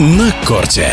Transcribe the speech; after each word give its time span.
на 0.00 0.34
корте. 0.44 0.88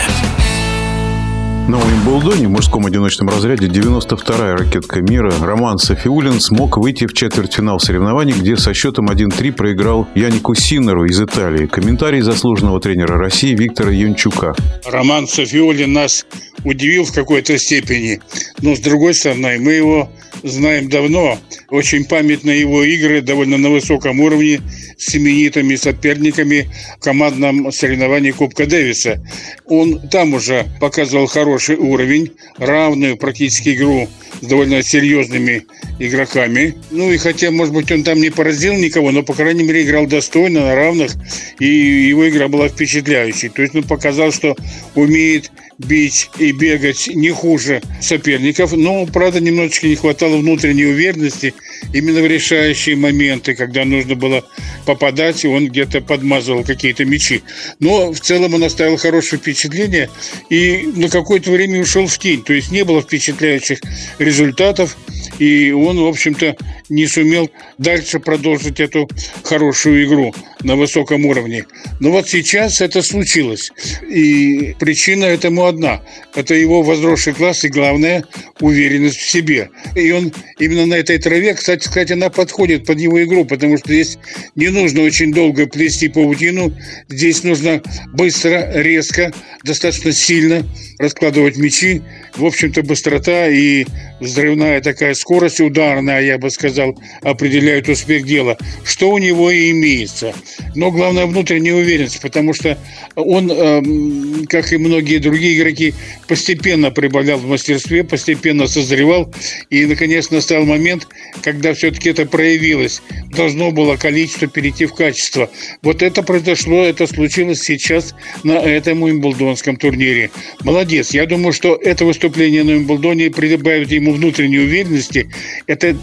На 1.67 1.77
Уимблдоне 1.77 2.48
в 2.48 2.51
мужском 2.51 2.85
одиночном 2.85 3.29
разряде 3.29 3.67
92-я 3.67 4.56
ракетка 4.56 5.01
мира 5.01 5.33
Роман 5.42 5.79
Софиулин 5.79 6.40
смог 6.40 6.77
выйти 6.77 7.08
в 7.08 7.14
четвертьфинал 7.14 7.79
соревнований, 7.79 8.34
где 8.34 8.57
со 8.57 8.73
счетом 8.73 9.07
1-3 9.09 9.54
проиграл 9.54 10.07
Янику 10.14 10.54
Синнеру 10.54 11.05
из 11.05 11.20
Италии. 11.20 11.66
Комментарий 11.66 12.21
заслуженного 12.21 12.79
тренера 12.79 13.18
России 13.18 13.55
Виктора 13.55 13.91
Янчука. 13.91 14.54
Роман 14.86 15.27
Софиулин 15.27 15.93
нас 15.93 16.25
удивил 16.64 17.05
в 17.05 17.14
какой-то 17.14 17.57
степени, 17.57 18.20
но 18.61 18.75
с 18.75 18.80
другой 18.80 19.14
стороны 19.14 19.57
мы 19.60 19.73
его 19.73 20.10
знаем 20.43 20.89
давно. 20.89 21.39
Очень 21.70 22.05
памятны 22.05 22.52
его 22.52 22.84
игры 22.84 23.21
довольно 23.21 23.57
на 23.57 23.70
высоком 23.70 24.20
уровне 24.20 24.61
с 24.97 25.16
именитыми 25.16 25.75
соперниками 25.75 26.70
в 27.00 27.04
командном 27.04 27.71
соревновании 27.71 28.32
Кубка 28.32 28.66
Дэвиса. 28.66 29.24
Он 29.66 30.00
там 30.10 30.33
уже 30.33 30.66
показывал 30.79 31.28
хороший 31.28 31.75
уровень, 31.75 32.32
равную 32.58 33.18
практически 33.18 33.70
игру 33.70 34.08
с 34.41 34.46
довольно 34.46 34.82
серьезными 34.84 35.64
игроками. 36.00 36.76
Ну 36.90 37.12
и 37.12 37.18
хотя, 37.18 37.52
может 37.52 37.74
быть, 37.74 37.91
он 37.91 38.04
там 38.04 38.20
не 38.20 38.30
поразил 38.30 38.74
никого, 38.74 39.12
но, 39.12 39.24
по 39.24 39.34
крайней 39.34 39.64
мере, 39.64 39.84
играл 39.84 40.08
достойно, 40.08 40.62
на 40.62 40.76
равных, 40.76 41.12
и 41.60 41.66
его 41.66 42.28
игра 42.28 42.48
была 42.48 42.70
впечатляющей. 42.70 43.50
То 43.50 43.62
есть 43.62 43.76
он 43.76 43.84
показал, 43.84 44.32
что 44.32 44.55
умеет 44.96 45.52
бить 45.85 46.30
и 46.38 46.52
бегать 46.52 47.08
не 47.08 47.30
хуже 47.30 47.81
соперников, 48.02 48.73
но, 48.73 49.05
правда, 49.05 49.40
немножечко 49.40 49.88
не 49.88 49.95
хватало 49.95 50.38
внутренней 50.38 50.85
уверенности 50.85 51.54
именно 51.94 52.21
в 52.21 52.27
решающие 52.27 52.95
моменты, 52.95 53.55
когда 53.55 53.85
нужно 53.85 54.16
было 54.16 54.45
попадать, 54.85 55.44
и 55.44 55.48
он 55.48 55.67
где-то 55.67 56.02
подмазывал 56.02 56.63
какие-то 56.63 57.05
мячи. 57.05 57.41
Но 57.80 58.12
в 58.12 58.20
целом 58.20 58.54
он 58.54 58.63
оставил 58.63 58.98
хорошее 58.98 59.41
впечатление 59.41 60.10
и 60.49 60.90
на 60.96 61.10
какое-то 61.10 61.51
время 61.51 61.82
ушел 61.82 62.07
в 62.07 62.18
тень, 62.18 62.43
то 62.43 62.54
есть 62.54 62.71
не 62.71 62.84
было 62.84 63.01
впечатляющих 63.01 63.79
результатов, 64.19 64.97
и 65.42 65.72
он, 65.72 66.00
в 66.00 66.06
общем-то, 66.06 66.56
не 66.89 67.08
сумел 67.08 67.50
дальше 67.80 68.20
продолжить 68.20 68.80
эту 68.80 69.09
хорошую 69.42 70.06
игру 70.06 70.36
на 70.61 70.75
высоком 70.75 71.25
уровне. 71.25 71.66
Но 72.00 72.11
вот 72.11 72.30
сейчас 72.30 72.80
это 72.80 73.02
случилось. 73.02 73.72
И 74.08 74.75
причина 74.80 75.25
этому 75.25 75.66
одна. 75.66 76.03
Это 76.36 76.53
его 76.53 76.84
возросший 76.84 77.34
класс 77.34 77.64
и, 77.64 77.69
главное, 77.69 78.23
уверенность 78.59 79.17
в 79.17 79.31
себе. 79.31 79.72
И 79.95 80.12
он 80.12 80.31
именно 80.59 80.86
на 80.86 80.94
этой 80.94 81.17
траве, 81.17 81.56
кстати 81.56 81.86
сказать, 81.86 82.12
она 82.12 82.30
подходит 82.30 82.86
под 82.86 83.00
его 83.00 83.23
игру, 83.23 83.44
потому 83.44 83.80
что 83.80 83.88
здесь 83.88 84.19
не 84.53 84.67
нужно 84.67 85.02
очень 85.02 85.34
долго 85.34 85.66
плести 85.66 86.08
паутину. 86.08 86.72
Здесь 87.09 87.44
нужно 87.44 87.81
быстро, 88.14 88.72
резко, 88.75 89.34
достаточно 89.64 90.12
сильно 90.12 90.64
раскладывать 91.02 91.57
мячи. 91.57 92.02
В 92.35 92.45
общем-то, 92.45 92.83
быстрота 92.83 93.49
и 93.49 93.85
взрывная 94.19 94.81
такая 94.81 95.13
скорость 95.16 95.59
ударная, 95.59 96.21
я 96.21 96.38
бы 96.38 96.49
сказал, 96.49 96.97
определяют 97.23 97.89
успех 97.89 98.25
дела. 98.25 98.57
Что 98.85 99.09
у 99.09 99.17
него 99.17 99.52
и 99.52 99.72
имеется. 99.72 100.33
Но 100.75 100.91
главное 100.91 101.25
внутренняя 101.25 101.73
уверенность, 101.73 102.22
потому 102.22 102.53
что 102.53 102.77
он, 103.16 103.52
эм, 103.52 104.45
как 104.47 104.72
и 104.72 104.77
многие 104.77 105.17
другие 105.17 105.57
игроки, 105.57 105.94
постепенно 106.27 106.91
прибавлял 106.91 107.39
в 107.39 107.47
мастерстве, 107.47 108.03
постепенно 108.03 108.67
созревал. 108.67 109.33
И, 109.69 109.85
наконец, 109.85 110.29
настал 110.29 110.66
момент, 110.66 111.07
когда 111.41 111.73
все-таки 111.73 112.09
это 112.09 112.25
проявилось. 112.25 113.02
Должно 113.35 113.72
было 113.72 113.95
количество 113.97 114.47
перейти 114.47 114.85
в 114.85 114.94
качество. 114.94 115.49
Вот 115.81 116.03
это 116.03 116.22
произошло, 116.22 116.83
это 116.83 117.07
случилось 117.07 117.61
сейчас 117.61 118.13
на 118.44 118.53
этом 118.53 119.02
Уимблдонском 119.02 119.77
турнире. 119.77 120.29
Молодец. 120.61 120.91
Я 120.92 121.25
думаю, 121.25 121.53
что 121.53 121.75
это 121.75 122.06
выступление 122.06 122.64
на 122.64 122.73
Уимблдоне 122.73 123.31
прибавит 123.31 123.92
ему 123.92 124.13
внутренней 124.13 124.59
уверенности. 124.59 125.29
Это 125.68 125.97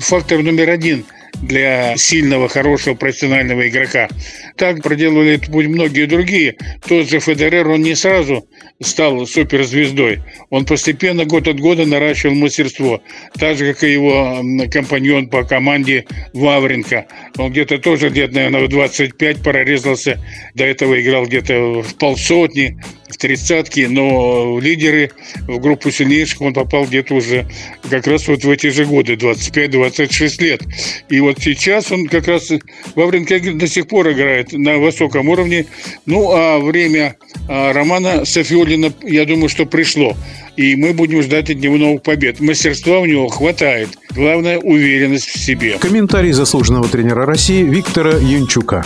фактор 0.00 0.42
номер 0.42 0.70
один– 0.70 1.04
для 1.42 1.96
сильного, 1.96 2.48
хорошего 2.48 2.94
профессионального 2.94 3.68
игрока. 3.68 4.08
Так 4.56 4.82
проделывали 4.82 5.34
этот 5.34 5.52
путь 5.52 5.66
многие 5.66 6.06
другие. 6.06 6.56
Тот 6.86 7.08
же 7.08 7.20
Федерер, 7.20 7.68
он 7.68 7.82
не 7.82 7.94
сразу 7.94 8.46
стал 8.82 9.26
суперзвездой. 9.26 10.20
Он 10.50 10.64
постепенно, 10.64 11.24
год 11.24 11.48
от 11.48 11.60
года 11.60 11.86
наращивал 11.86 12.34
мастерство. 12.34 13.02
Так 13.38 13.56
же, 13.56 13.72
как 13.72 13.84
и 13.84 13.92
его 13.92 14.42
компаньон 14.70 15.28
по 15.28 15.44
команде 15.44 16.06
Вавренко. 16.32 17.06
Он 17.38 17.50
где-то 17.50 17.78
тоже, 17.78 18.10
где-то, 18.10 18.34
наверное, 18.34 18.64
в 18.66 18.68
25 18.68 19.42
прорезался. 19.42 20.20
До 20.54 20.64
этого 20.64 21.00
играл 21.00 21.26
где-то 21.26 21.82
в 21.82 21.94
полсотни, 21.96 22.78
в 23.10 23.16
тридцатки, 23.16 23.86
но 23.88 24.58
лидеры 24.60 25.10
в 25.46 25.58
группу 25.58 25.90
сильнейших 25.90 26.40
он 26.40 26.54
попал 26.54 26.84
где-то 26.84 27.14
уже 27.14 27.46
как 27.88 28.06
раз 28.06 28.28
вот 28.28 28.44
в 28.44 28.50
эти 28.50 28.68
же 28.68 28.84
годы, 28.84 29.14
25-26 29.14 30.42
лет. 30.42 30.62
И 31.08 31.20
вот 31.20 31.38
сейчас 31.40 31.90
он 31.92 32.06
как 32.06 32.28
раз 32.28 32.50
Вавренко 32.94 33.40
до 33.54 33.66
сих 33.66 33.88
пор 33.88 34.12
играет 34.12 34.52
на 34.52 34.78
высоком 34.78 35.28
уровне. 35.28 35.66
Ну, 36.06 36.30
а 36.32 36.58
время 36.58 37.16
а, 37.48 37.72
Романа 37.72 38.24
Софиолина, 38.24 38.92
я 39.02 39.24
думаю, 39.24 39.48
что 39.48 39.66
пришло. 39.66 40.16
И 40.56 40.76
мы 40.76 40.92
будем 40.92 41.22
ждать 41.22 41.50
от 41.50 41.56
него 41.56 41.76
новых 41.76 42.02
побед. 42.02 42.40
Мастерства 42.40 43.00
у 43.00 43.06
него 43.06 43.28
хватает. 43.28 43.88
Главное– 44.10 44.58
уверенность 44.62 45.28
в 45.28 45.38
себе. 45.38 45.78
Комментарий 45.78 46.32
заслуженного 46.32 46.88
тренера 46.88 47.24
России 47.24 47.62
Виктора 47.62 48.18
Янчука. 48.18 48.84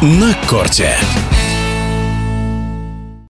На 0.00 0.32
корте. 0.46 0.96